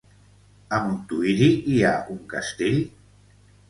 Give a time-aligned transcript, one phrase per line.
[0.77, 2.85] A Montuïri hi ha un castell?